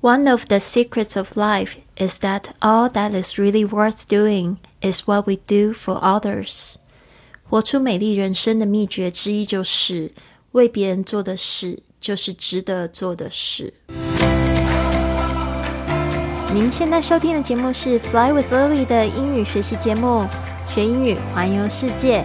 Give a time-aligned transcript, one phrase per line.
[0.00, 5.02] One of the secrets of life is that all that is really worth doing is
[5.06, 6.76] what we do for others.
[7.48, 10.12] 活出美丽人生的秘诀之一就是
[10.52, 13.74] 为别人做的事就是值得做的事。
[16.52, 20.26] 您现在收听的节目是《Fly with Lily》的英语学习节目，
[20.72, 22.24] 学英语环游世界。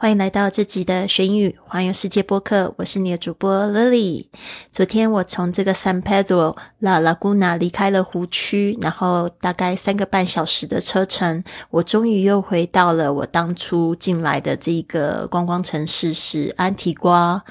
[0.00, 4.24] 欢迎来到这集的学英语环游世界播客，我是你的主播 Lily。
[4.72, 17.44] 昨天我从这个 San Pedro La Laguna 离开了湖区，然后大概三个半小时的车程，我终于又回到了我当初进来的这个观光城市是安提瓜。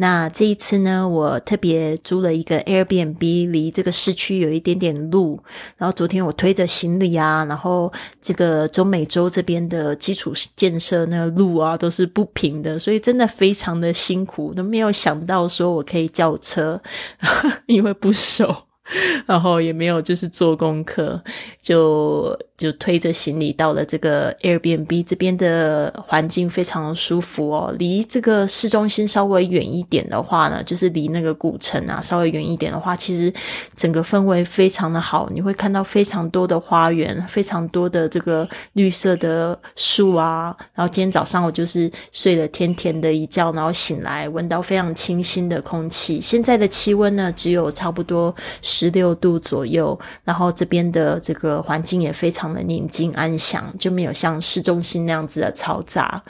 [0.00, 5.42] 那这一次呢，我特别租了一个 Airbnb，离这个市区有一点点路。
[5.76, 11.87] 然后昨天我推着行李啊，然后这个中美洲这边的基础建设那个路啊都。
[11.88, 16.78] 都是不平的，所以真的非常的辛苦，都没有想到说我可以叫车，
[17.64, 18.54] 因为不熟。
[19.26, 21.22] 然后也没有就是做功课，
[21.60, 27.74] 就就推着行李到了这个 Airbnb 这边的环境非常舒服哦。
[27.78, 33.32] 离这个市中心稍微远一点的话呢，就是离那个古城啊稍微远一点的话，其实
[33.74, 35.30] 整个氛围非常的好。
[35.32, 40.54] 你会看到非常多的花园，非常多的这个绿色的树啊。
[40.74, 46.20] 然后今天早上我就是睡了甜甜的一觉，然后醒来闻到非常清新的空气。
[46.20, 48.34] 现在的气温呢，只有差不多。
[48.60, 56.22] 十六度左右，然后这边的这个环境也非常的宁静安详，就没有像市中心那样子的嘈杂，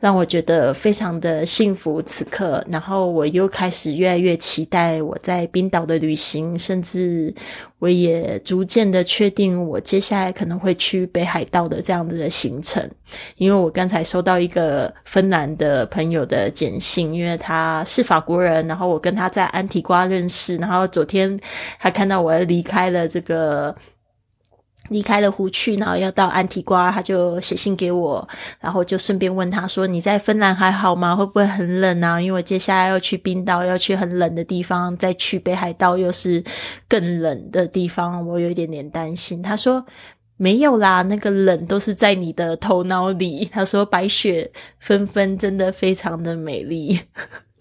[0.00, 2.00] 让我觉得非常的幸福。
[2.02, 7.34] 此刻，然后我又开始越来越期待我在冰岛的旅行，甚至。
[7.78, 12.88] 我也逐渐的确定，我接下来可能会去北海道的这样子的行程，
[13.34, 21.36] 因为我刚才收到一个芬兰的朋友的简信，因为他是法国人，然后我跟他在安提瓜认识，然后昨天
[21.80, 23.74] 他看到我离开了这个。
[24.88, 28.28] 离开了湖区，然后要到安提瓜，他就写信给我，
[28.60, 31.14] 然后就顺便问他说：“你在芬兰还好吗？
[31.14, 32.20] 会不会很冷啊？
[32.20, 36.42] 因为我接下来要去冰岛，要去很冷的地方，再去北海道又是
[36.88, 39.84] 更冷的地方，我有一点点担心。”他说
[40.36, 44.50] ：“没有啦，那个冷都是在你的头脑里。”他说：“白雪
[44.80, 47.00] 纷纷，真的非常的美丽。”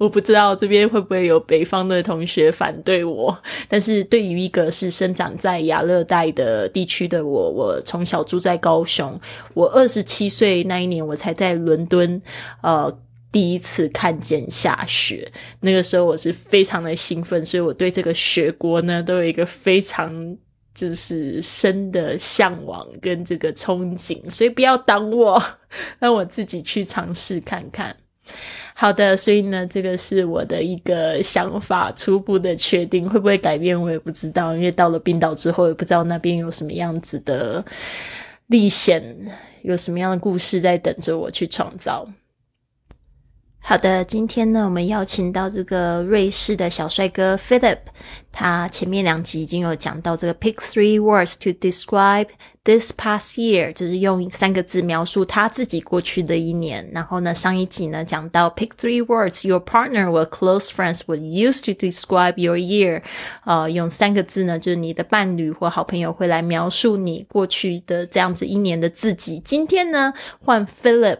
[0.02, 9.22] 我不知道这边会不会有北方的同学反对我，但是对于一个是生长在亚热带的地区的我，我从小住在高雄，
[9.54, 12.20] 我二十七岁那一年，我才在伦敦，
[12.64, 12.92] 呃，
[13.32, 15.32] 第一次看见下雪。
[15.60, 20.36] 那个时候我是非常的兴奋，所以我对这个雪国呢，都有一个非常
[20.74, 25.40] 就是深的向往跟这个憧憬，所以不要挡我，
[26.00, 27.96] 让我自己去尝试看看。
[28.74, 37.64] 好的，所以呢，这个是我的一个想法，初步的确定会不会改变，我也不知道，因为到了冰岛之后，也不知道那边有什么样子的
[38.48, 39.04] 历险，
[39.62, 42.08] 有什么样的故事在等着我去创造。
[43.64, 47.78] 好的，今天呢，我们邀请到这个瑞士的小帅哥 Philip，
[48.32, 52.28] 他前面两集已经有讲到这个 pick three words to describe
[52.64, 56.90] this past year，就是用三个字描述他自己过去的一年。
[56.92, 63.04] 然后呢，上一集呢讲到 pick three words your partner or close friends would use to describe your year，
[63.46, 69.40] 呃，用三个字呢，就是你的伴侣或好朋友会来描述你过去的这样子一年的自己。
[69.46, 70.14] 今天呢，
[70.44, 71.20] 换 Philip。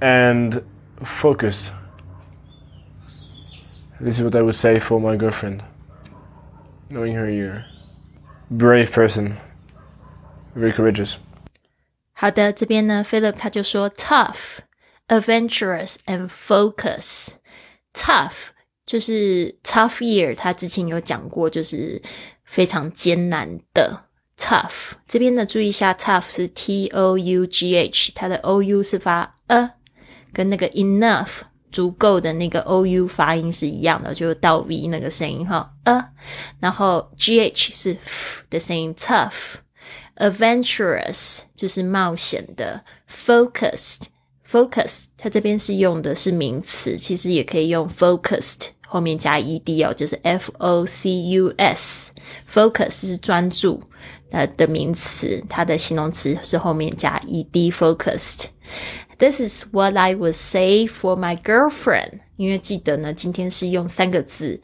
[0.00, 0.62] and
[1.04, 1.70] focus.
[4.00, 5.62] This is what I would say for my girlfriend.
[6.88, 7.64] Knowing her year.
[8.50, 9.36] Brave person.
[10.54, 11.16] Very courageous.
[12.12, 14.58] 好的，这边呢，Philip 他就说 tough,
[15.08, 17.30] adventurous and focus.
[17.94, 18.50] Tough
[18.84, 22.02] 就是 tough year，他之前有讲过，就是
[22.44, 24.04] 非常艰难的。
[24.36, 29.72] Tough 这边呢，注意一下，tough 是 T O U G H，它的 O U 是发呃
[30.37, 31.39] 跟那个 enough
[31.71, 35.73] 足够的那个 o u 发音是一样的，就是倒 v 那个声音哈。
[35.83, 36.09] 呃，
[36.59, 37.97] 然后 g h 是
[38.47, 39.55] 的声音，tough。
[40.17, 44.03] adventurous 就是冒险的，focused
[44.47, 52.11] focus 它这边是用的是名词，其实也可以用 focused 后面加 ed 哦，就是 f o c u s
[52.47, 53.81] focus 是专注
[54.29, 58.45] 呃的名词，它的形容词是后面加 ed focused。
[59.19, 62.19] This is what I would say for my girlfriend。
[62.35, 64.61] 因为记得呢，今天是用三个字，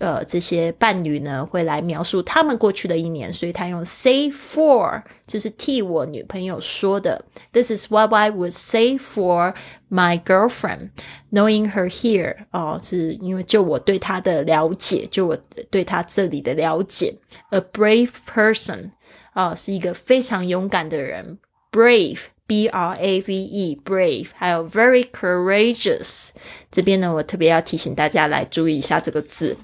[0.00, 7.24] 呃，这些伴侣呢会来描述他们过去的一年，所以他用 say for，就是替我女朋友说的。
[7.52, 9.54] This is what I would say for
[9.88, 10.90] my girlfriend,
[11.32, 12.36] knowing her here。
[12.50, 15.38] 哦，是因为就我对她的了解，就我
[15.70, 17.14] 对她这里的了解。
[17.48, 18.90] A brave person，
[19.32, 21.38] 啊，是一个非常勇敢的人。
[21.76, 22.20] Brave。
[22.48, 26.28] B R A V E brave，还有 very courageous。
[26.70, 29.56] 这边呢，我特别要提醒大家来注意一下这个字，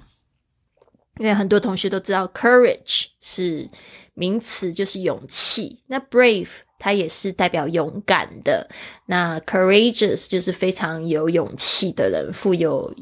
[1.19, 3.69] 因为很多同学都知道 courage 是
[4.14, 5.79] 名词，就是勇气。
[5.87, 6.49] 那 brave
[6.81, 8.69] 它也是代表勇敢的。
[9.06, 12.93] 那 courageous 就是非常有勇气的人，富有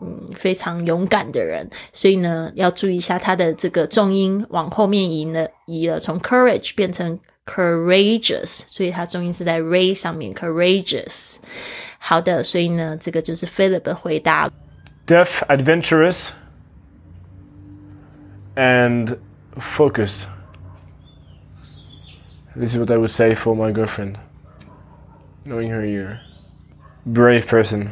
[0.00, 1.70] 嗯非常勇敢的人。
[1.92, 7.20] 所以呢，要注意一下它的这个重音往后面移了，移了，从 courage 变成。
[7.47, 11.37] courageous，所以它重音是在 ray 上面，courageous。
[11.99, 14.49] 好的，所以呢，这个就是 Philip 的回答。
[15.05, 16.29] Deaf, adventurous,
[18.55, 19.17] and
[19.57, 20.27] focused.
[22.55, 24.15] This is what I would say for my girlfriend.
[25.45, 26.19] Knowing her year.
[27.05, 27.91] Brave person.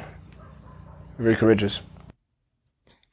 [1.17, 1.81] Very courageous.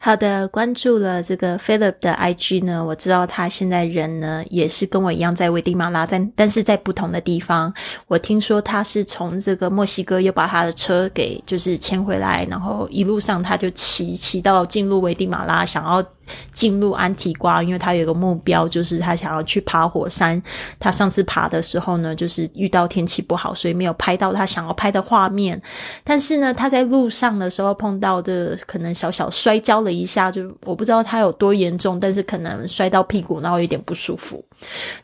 [0.05, 7.73] 好的，关注了这个 Philip 的 IG 呢，我知道他现在人呢也是跟我一样在危地马拉，在但是在不同的地方。
[8.07, 16.03] 我听说他是从这个墨西哥又把他的车给就是牵回来，然后一路上他就骑骑到进入危地马拉，想要。
[16.53, 20.41] 进入安提瓜，因为他有一个目标，就是他想要去爬火山。
[20.79, 25.61] 他上次爬的时候呢，就是遇到天气不好，所以没有拍到他想要拍的画面。
[26.03, 34.43] 但是呢，他在路上的时候碰到的可能小小摔跤了一下，就我不知道他有多严重，但是可能摔到屁股，然后有点不舒服。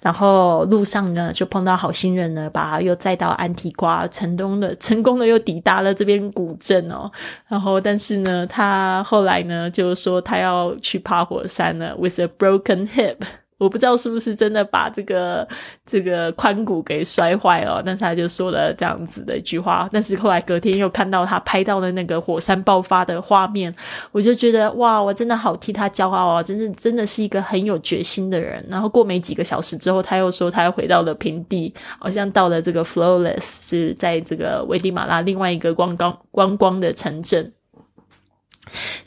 [0.01, 7.11] 然后路上呢，就碰到好心人呢，把他又载到安提瓜，成功的成功的又抵达了这边古镇哦。
[7.47, 11.03] 然后，但是呢，他后来呢，就是说他要去。
[11.09, 13.17] 爬火山呢，with a broken hip，
[13.57, 15.45] 我不知道是不是真的把这个
[15.83, 19.89] 这个髋骨给摔坏了，但是他就说了这样子的一句话。
[19.91, 23.73] 但是后来隔天又看到他拍到的那个火山爆发的画面，
[24.11, 26.43] 我就觉得哇，我真的好替他骄傲啊！
[26.43, 28.63] 真是真的是一个很有决心的人。
[28.69, 37.51] 然后过没几个小时之后，他又说他又回到了平地，好像到了这个 Flawless，是在这个危地马拉另外一个观光观光的城镇。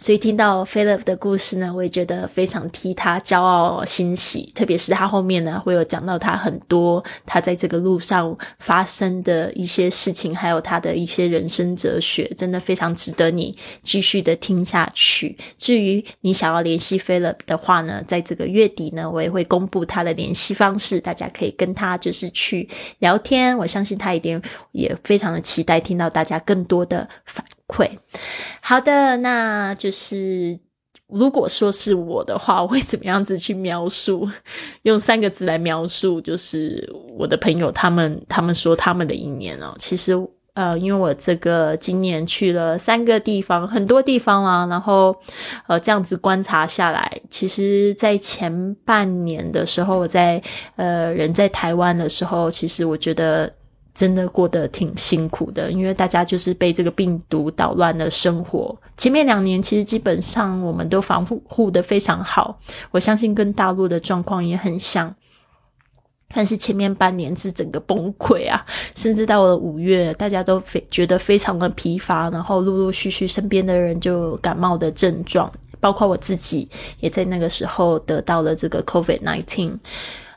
[0.02, 4.50] 所以听到 Philip 的故事呢，我也觉得非常替他骄傲欣喜。
[4.52, 15.38] 特别是他后面呢，会有讲到他很多他在这个路上发生的一些事情，还有他的一些人生哲学，真的非常值得你继续的听下去。
[15.56, 23.56] 至于你想要联系 Philip 的话呢，在这个月底呢，我也会公布他的联系方式，大家可以跟他就是去聊天。
[23.56, 27.44] 我相信他一定也非常的期待听到大家更多的反。
[27.72, 27.98] 会，
[28.60, 30.58] 好的，那就是
[31.08, 34.28] 如果说是我的话，我会怎么样子去描述？
[34.82, 36.88] 用三个字来描述，就是
[37.18, 39.74] 我的朋友他们，他们说他们的一年哦。
[39.78, 40.12] 其实，
[40.54, 45.14] 呃，因为我这个今年去了三个地方，很多地方啦，然后
[45.66, 50.42] 呃，这样子观察下来，其实，在前半年的时候，我在
[50.76, 53.52] 呃人在台湾的时候，其实我觉得。
[53.94, 58.74] 真的过得挺辛苦的，因为大家就是被这个病毒捣乱了生活。
[58.96, 62.58] 前面两年其实基本上我们都防护护的非常好，
[62.90, 65.14] 我相信跟大陆的状况也很像。
[66.34, 76.66] 但是前面半年是整个崩溃啊，甚至到了五月，大家都非觉得非常的疲乏，然后陆陆续续身边的人就感冒的症状，包括我自己
[77.00, 79.76] 也在那个时候得到了这个 COVID nineteen，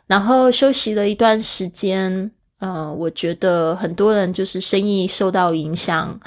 [0.08, 2.32] 然后休息了一段时间。
[2.60, 6.20] 嗯，我觉得很多人就是生意受到影响，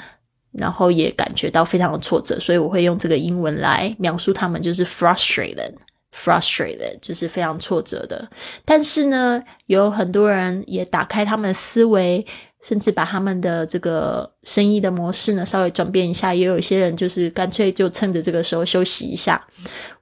[0.51, 8.29] 然后也感觉到非常的挫折，所以我会用这个英文来描述他们，就是 frustrated，frustrated，就是非常挫折的。
[8.63, 12.23] 但是呢，有很多人也打开他们的思维，
[12.61, 16.33] 甚至把他们的这个生意的模式呢稍微转变一下。
[16.33, 19.47] 也有一些人就是干脆就趁着这个时候休息一下。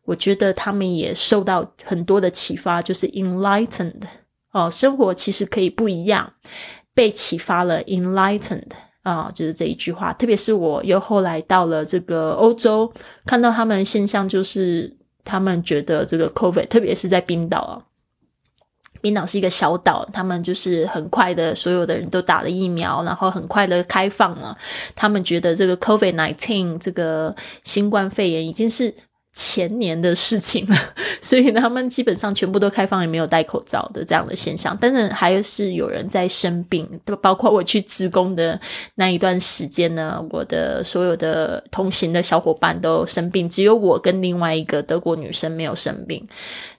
[0.04, 4.02] 我觉得他们也受到很多的启发，就是 enlightened。
[4.58, 6.34] 哦，生活其实可以不一样，
[6.96, 8.72] 被启发了，enlightened
[9.04, 10.12] 啊，就是这一句话。
[10.14, 12.92] 特别是我又后来到了这个欧洲，
[13.24, 14.92] 看到他们现象，就是
[15.24, 17.86] 他们觉得这个 COVID，特别是在冰岛啊。
[19.00, 24.58] 冰岛是一个小岛，他们就是很快的，所有的人都打了疫苗，然后很快的开放了。
[24.96, 28.96] 他们觉得这个 COVID nineteen 这个新冠肺炎已经是。
[29.40, 30.76] 前年的事情了，
[31.22, 34.76] 所以他们基本上全部都开放，也没有戴口罩的这样的现象。
[34.82, 36.90] 但是还是有人在生病，
[37.22, 38.60] 包括我去职工的
[38.96, 46.28] 那一段时间呢，我的所有的同行的小伙伴都生病，只有我跟另外一个德国女生没有生病，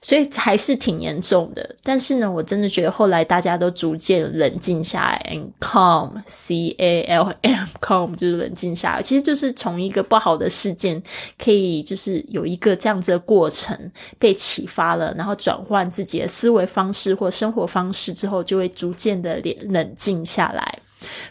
[0.03, 1.77] 所以还是挺严重的。
[1.85, 9.03] 但是呢，我真的觉得后来大家都逐渐冷静下来，and calm，c a l m，calm 就是冷静下来。
[9.03, 11.01] 其实就是从一个不好的事件，
[11.39, 12.48] 可以就是有。
[12.49, 13.79] 一个这样子的过程
[14.19, 20.81] 被启发了，然后转换自己的思维方式或生活方式之后，就会逐渐的冷冷静下来。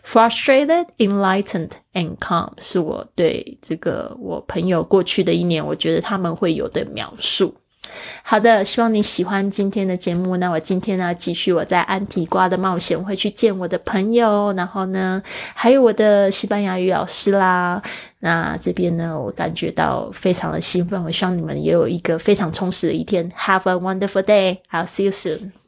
[0.05, 7.53] Frustrated, enlightened, and calm 是我对这个我朋友过去的一年，我觉得他们会有的描述。
[8.23, 10.37] 好的，希望你喜欢今天的节目。
[10.37, 15.21] 那我今天呢，继续我在安提瓜的冒险，会去见我的朋友，然后呢，
[15.53, 17.81] 还有我的西班牙语老师啦。
[18.19, 21.03] 那这边呢，我感觉到非常的兴奋。
[21.03, 23.29] 我希望你们也有一个非常充实的一天。
[23.37, 24.57] Have a wonderful day.
[24.71, 25.66] I'll see you soon.